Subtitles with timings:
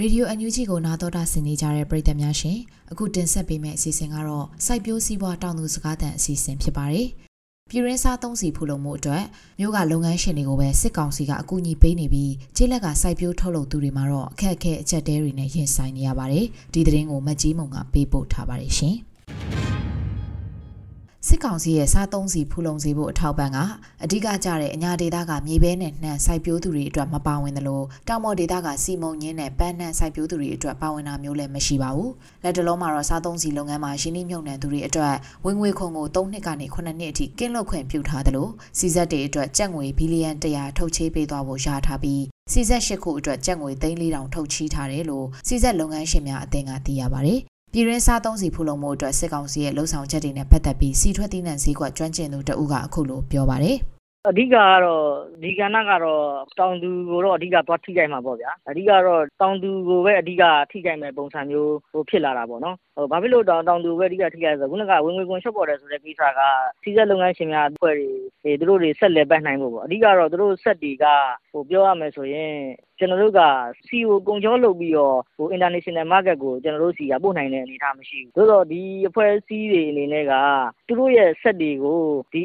[0.00, 2.58] ရေဒီယိုအန်ယူဂျီကိုနာတော်တာဆင်နေကြတဲ့ပရိသတ်များရှင်
[2.90, 7.08] အခုတင်ဆက်ပေးမယ့်အစီအစဉ်ကတော့စိုက်ပျိုးစည်းပွားတောင်သူစကားသံအစီအစဉ်ဖြစ်ပါတယ်
[7.70, 9.24] ပြည်ရင်းစားသုံးစီဖူလုံမှုအတွက်
[9.58, 18.96] မြို့ကလုပ်ငန်းရှင်တွေကိုပဲစစ်ကောင်စီကအကူအညီပေးနေပြီးကျေးလက်ကစိုက်ပျိုးထုတ်လုပ်သူတွေမှာတော့အခက်အခဲအကျက်တဲတွေနဲ့ရင်ဆိုင်နေရပါတယ်ဒီသတင်းကိုမကြီးမုံကပေးပို့ထားပါတယ်ရှင်
[21.30, 23.58] စစ်ကောင်စီရဲ့စားသုံးစီဖူလုံစေဖို့အထောက်ပံ့က
[24.04, 32.10] အဓိကကျတဲ့အညာဒေသကမြေပဲနဲ့နှံစိုက်ပျိုးသူတွေအတွက်မပါဝင်သလိုတောင်ပေါ်ဒေသကစီမုံညင်းနဲ့ပန်းနှံစိုက်ပျိုးသူတွေအတွက်ပါဝင်တာမျိုးလည်းမရှိပါဘူး။
[32.44, 35.14] လက်တလုံးမှာတော့စားသုံးစီလုပ်ငန်းမှာရှင်းနှိမ့်မြုံနှံသူတွေအတွက်
[35.44, 38.48] ဝင်ငွေခွန်ကို3နှစ်ကနေ9နှစ်အထိကင်းလွတ်ခွင့်ပြုထားသလို
[38.78, 47.36] စီဇက်တွေအတွက်ကျပ်ငွေဘီလီယံ100ထုတ်ချေးပေးသွားဖို့ရထားပြီးစီဇက်၈ခုအတွက်ကျပ်ငွေ3,400ထုတ်ချီးထားတယ်လို့စီဇက်လုပ်ငန်းရှင်များအသင်းကသိရပါဗျ။
[47.72, 53.78] ပြည်ရင်းစားသုံးစီဖူလုံမှုအတွက်စစ်ကောင်စီရဲ့လှုံ့ဆော်ချက်တွေနဲ့ပတ်သက်ပြီးစီထွက်သီးနှံဈေးကွက်ကျွမ်းကျင်သူတဦးကအခုလိုပြောပါတယ်။
[54.26, 55.04] အဓိကကတော့
[55.42, 56.22] ဒီကဏ္ဍကတော့
[56.58, 61.74] တောင်သူကိုတော့ အဓိက သွားထိခိုက်မှာပေါ့ဗျာ။အဓိကတော့ တောင်သူကိုပဲ အဓိက ထိခိုက်မယ့်ပုံစံမျိုး
[62.10, 62.76] ဖြစ်လာတာပေါ့နော်။
[63.10, 66.40] ဘာဖြစ်လို့ တောင်သူကိုပဲ အဓိက ထိခိုက်လဲဆိုတော့ ခုနက ဝင်ငွေခွန် လျှော့ပေါ့တယ်ဆိုတဲ့ ကိစ္စက
[66.82, 71.04] ဆည်းဆတ်လုပ်ငန်းရှင်များအဖွဲ့တွေ သူတို့တွေ ဆက်လည်ပတ်နိုင်ဖို့ပေါ့။အဓိကတော့ သူတို့စက်တွေက
[71.70, 72.54] ပြောရမယ်ဆိုရင်
[72.98, 73.40] ကျနော်တို့က
[73.86, 75.18] ဆီကို ကုန်ချောလုပ်ပြီးတော့
[75.54, 80.32] International Market ကို ကျနော်တို့ဆီက ပို့နိုင်တဲ့ အနေအထားမရှိဘူး။သို့သော် ဒီအဖွဲ့အစည်းတွေအနေနဲ့က
[80.86, 82.00] သူတို့ရဲ့ စက်တွေကို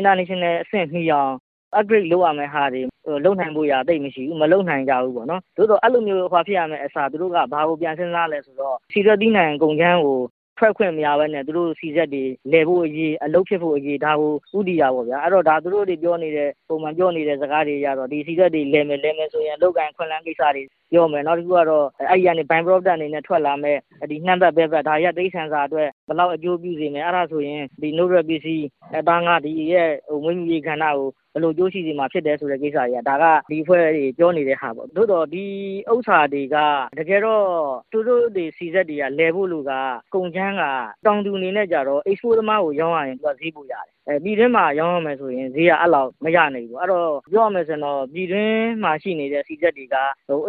[0.00, 1.34] International အဆင့်မီအောင်
[1.78, 2.82] upgrade လုပ်ရမယ့်ဟာတွေ
[3.24, 10.20] လုပ်နိုင်ဖို့ရာသိပ်မရှိဘူး။မလုပ်နိုင်ကြဘူးပေါ့နော်။သို့သော်အဲလိုမျိုးဖြစ်ရမယ့်အစားသူတို့ကဘာကိုပြန်စဉ်းစားလဲဆိုတော့ဆီထွက်သီးနှံကုန်ကြမ်းကို
[10.58, 20.62] ထွက်ခွင့်မရဘဲနဲ့သူတို့ဆီစက်တွေလည်ဖို့အရေး၊အလုပ်ဖြစ်ဖို့အရေးဒါကိုဦးတည်တာပေါ့ဗျာ။အဲတော့ဒါသူတို့တွေပြောနေတဲ့ပုံမှန်ပြောနေတဲ့စကားတွေအရတော့ဒီဆီစက်တွေလည်မယ်လည်မယ်ဆိုရင်အလုပ်အကိုင်အခွင့်အလမ်းကိစ္စတွေ
[20.96, 23.80] ပြောမယ်။နောက်တခုကတော့အဲဒီကနေ by product အနေနဲ့ထွက်လာမယ့်
[24.26, 27.62] နှမ်းဖက်ပဲဖက်ဒါတွေကတိရစ္ဆာန်စာအတွက်ဘယ်လောက်အကျိုးပြုစေမယ်။အဲဒါဆိုရင်
[27.98, 28.64] နို့ထွက်ပစ္စည်း၊
[29.08, 29.90] သားငါးဒီရဲ့
[30.24, 30.98] မွေးမြူရေးကဏ္ဍကို
[31.32, 35.44] ဘယ်လိုအကျိုးရှိစေမှာဖြစ်တယ်ဆိုတဲ့ကိစ္စတွေကဒါကဒီအဖွဲ့တွေပြောနေတဲ့ဟာပေါ့။သို့သော်ဒီ
[35.92, 36.56] ဥစ္စာတွေက
[36.98, 37.46] တကယ်တော့
[37.92, 39.80] သူတို့တွေဆီစက်တွေကလည်ဖို့လိုတာ
[40.12, 40.62] ကကုန်ကြမ်းက
[41.06, 49.96] တောင်သူအနေနဲ့ကျတော့ Export သမားကိုရောင်းရရင်သူကဈေးပိုရတယ်။ ပြည်တွင်းမှာရောင်းရမယ်ဆိုရင်ဈေးကအဲလောက်မရနိုင်ဘူး။အဲတော့ပြောရမယ်ဆိုရင်တော့ပြည်တွင်းမှာရှိနေတဲ့ဆီစက်တွေက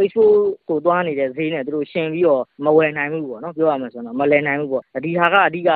[0.01, 0.35] Export
[0.69, 5.69] ကိုသွားနေတဲ့ဈေးနဲ့သူတို့ယှဉ်ပြီးတော့မဝယ်နိုင်ဘူးပေါ့နော်။ပြောရမယ်ဆိုရင်တော့မလည်နိုင်ဘူးပေါ့။ဒီဟာကအဓိက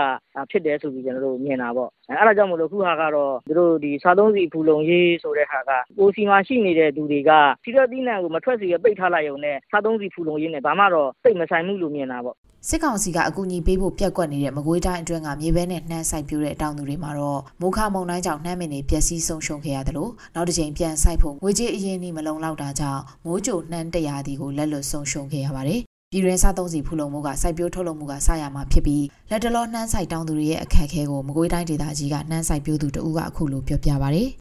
[0.51, 7.31] ဖြစ်တယ်ဆိုပြီးကျနော်တို့မြင်တာပေါ့။အဲဒါကြောင့်မို့လို့အခုဟာကတော့သူတို့ဒီစားသုံးဆီဖူလုံရေးဆိုတဲ့ဟာကကိုယ်ဆီမှာရှိနေတဲ့သူတွေက
[7.63, 12.35] ဆီထွက်သီးနှံကိုမထွက်စေဘဲပိတ်ထားလိုက်ရုံနဲ့စားသုံးဆီဖူလုံရေးနဲ့ဘာမှတော့သိပ်မဆိုင်ဘူးလို့မြင်တာပေါ့
[12.67, 34.25] စစ်ကောင်စီကအကူအညီပေးဖို့ပြက်ကွက်နေတဲ့မကွေးတိုင်းအတွင်းကမြေပဲနဲ့နှမ်းဆိုင်ပြိုးတဲ့တောင်သူတွေမှာတော့မိုးခမုန်တိုင်းကြောင့်နှမ်းမင်းတွေပျက်စီးဆုံးရှုံးခဲ့ရတယ်လို့နောက်တစ်ချိန်ပြန်ဆိုင်ဖို့ငွေကြေးအရင်ကြီးမလုံလောက်တာကြောင့်မိုးကြိုနှမ်းတရာဒီကိုလက်လွတ်ဆုံးရှုံးခဲ့ရပါတယ်ပြည်ရင်းစားသုံးစီဖူလုံမှုကစိုက်ပျိုးထုတ်လုပ်မှုကစရမှာဖြစ်ပြီးလက်တလောနှမ်းဆိုင်တောင်သူတွေရဲ့အခက်အခဲကိုမကွေးတိုင်းဒေသကြီးကနှမ်းဆိုင်ပြိုးသူတဦးကအခုလိုပြောပြပါဗျ။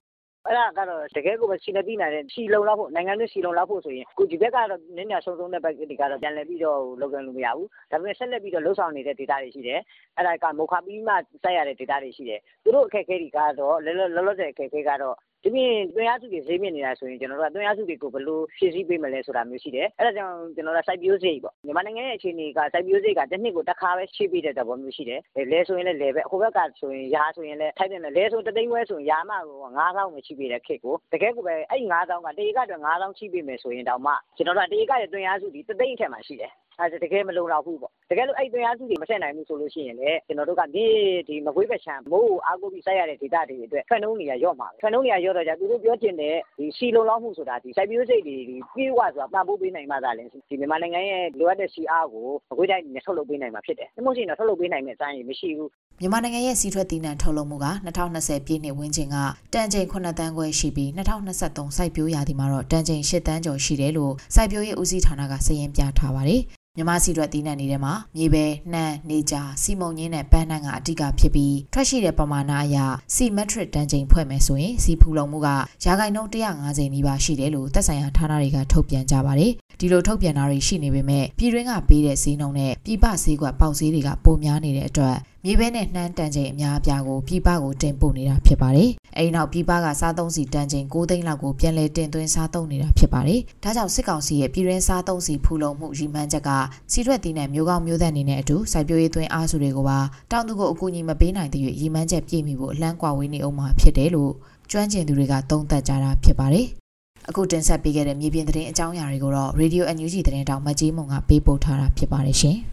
[0.50, 9.81] အဲ့ဒါကတော့တကယ်ကိုပဲဆီနဲ့ပြီးနိုင်တဲ့ဆီလုံလောက်ဖို့နိုင်ငံတွင်းဆီလုံလောက်ဖို့ဆိုရင်ကိုဒီဘက်ကတော့နည်းနည်းဆုံးဆုံးတဲ့ဘက်တွေကတော့ပြန်လည်ပြီးတော့လုပ်ကိုင်လို့မရဘူးဒါပေမဲ့ဆက်လက်ပြီးတော့လှုပ်ဆောင်နေတဲ့ data တွေရှိတယ်
[10.16, 25.21] အဲ့ဒါကမုခပြီးမှစိုက်ရတဲ့ data တွေရှိတယ်သူတို့အခက်အခဲတွေကတော့လောလောလောဆယ်အခက်အခဲကတော့ ဒီပြင်သွင်းအားစုတွေဈေးမြင့်နေတာဆိုရင်ကျွန်တော်တို့ကသွင်းအားစုတွေကိုဘယ်လိုဖြည့်ဆည်းပေးမလဲဆိုတာမျိုးရှိတယ်အဲ့ဒါကြောင့်ကျွန်တော်တို့စိုက်ပျိုးစိတ်ပေါ့မြန်မာနိုင်ငံရဲ့အခြေအနေကစိုက်ပျိုးစိတ်ကတစ်နှစ်ကိုတစ်ခါပဲရှိပေးတဲ့သဘောမျိုးရှိတယ်
[25.53, 40.86] လဲဆိုရင်လည်းလဲပဲဟိုဘက်ကဆိုရင်ရာဆိုရင်လည်းထိုက်တယ်လဲဆိုတသိန်းဝဲဆိုရင်ရာမကို9000ပဲရှိပေးတဲ့ခစ်ကိုတကယ်ကိုပဲအဲ့9000ကတေကအတွက်9000ရှိပေးမယ်ဆိုရင်တောင်မှကျွန်တော်တို့ကတေကရဲ့သွင်းအားစုဒီတသိန်းအထက်မှာရှိတယ် အဲတကယ်မလုံလောက်ဘူးပေါ့တကယ်လို့အဲ့သွင်းအားစုတွေမဆက်နိုင်ဘူးဆိုလို့ရှိရင်လည်းကျွန်တော်တို့ကဒီ
[41.28, 55.70] ဒီမကွေးဘက်ချမ်းမိုးအားကိုပြီးစိုက်ရတဲ့ဒေတာတွေအတွက်ဖန်နှုံးနေရရော့မှာဖန်နှုံးနေရရော့တော့ကြသူတို့ပြောချင်တဲ့ဒီစီလုံလောက်မှုဆိုတာဒီစိုက်ပျိုးစိတ်တွေဒီပြေးဝဆိုတာပံ့ပိုးပေးနိုင်မှသာလေဒီမြန်မာနိုင်ငံရဲ့လိုအပ်တဲ့စီအားကိုမကွေးတိုင်းနဲ့ထုတ်လုပ်ပေးနိုင်မှာဖြစ်တယ်။ဒါမှမဟုတ်ရင်တော့ထုတ်လုပ်ပေးနိုင်မယ့်အတိုင်းမရှိဘူး
[56.03, 57.66] မြန်မာနိုင်ငံရဲ့စီထွက်တီးနှံထုတ်လုပ်မှုက
[58.06, 59.16] 2020ပြည့်နှစ်ဝန်းကျင်က
[59.53, 66.43] တန်ချိန်9တန်းခွဲရှိပြီး2023စိုက်ပျိုးရာသီမှာတော့တန်ချိန်10တန်းကျော်ရှိတယ်လို့စိုက်ပျိုးရေးဦးစီးဌာနကစာရင်းပြထားပါတယ်
[66.77, 72.77] မြမစီထွက်တီးနှံနေတဲ့မှာမြေပဲနှံနေကြစီမုံညင်းနဲ့ပန်းနှံကအဓိကဖြစ်ပြီးထွက်ရှိတဲ့ပမာဏအရ
[73.15, 75.49] စီမက်ထရစ်တန်ချိန်ဖွဲ့မယ်ဆိုရင်စီဖူလုံမှုက
[75.84, 96.51] ရာခိုင်နှုန်း150နီးပါးရှိတယ်လို့သက်ဆိုင်ရာဌာနတွေကထုတ်ပြန်ကြပါတယ်ဒီလိုထုတ်ပြန်တာတွေရှိနေပေမဲ့ပြည်တွင်းကပေးတဲ့ဈေးနှုန်းနဲ့ပြည်ပဈေးကွက်ပေါက်ဈေးတွေကပိုများနေတဲ့အတွက်မြေပဲနဲ့နှမ်းတန်ချိန်အများအပြားကိုပြည်ပကိုတင်ပို့နေတာဖြစ်ပါတယ်။အဲဒီနောက်ပြည်ပကစားသုံးစီတန်ချိန်6သိန်းလောက်ကိုပြန်လည်တင်သွင်းစားသုံးနေတာဖြစ်ပါတယ်။ဒါကြောင့်စစ်ကောင်စီရဲ့ပြည်တွင်းစားသုံးစီဖူလုံမှုရည်မှန်းချက်က
[96.92, 99.98] စီရွက်တီးနဲ့မျိုးကောင်းမျိုးသက်အနေနဲ့အတူစိုက်ပျိုးရေးသွင်းအားစုတွေကိုပါ
[100.31, 104.33] တောင်သူကိုအကူအညီမပေးနိုင်တဲ့ရည်မှန်းချက်ပြည့်မီဖို့အလန့်ကွာဝေးနေအောင်မှာဖြစ်တယ်လို့
[104.71, 106.66] ကျွမ်းကျင်သူတွေကသုံးသပ်ကြတာဖြစ်ပါတယ်။
[107.28, 112.59] အခုတင်ဆက်ပေးခဲ့တဲ့မြေပြင်သတင်းအကြောင်းအရာတွေကိုတော့ Radio NUG သတင်းတောင်မကြီးမုံကပေးပို့ထားတာဖြစ်ပါတယ်ရှင်။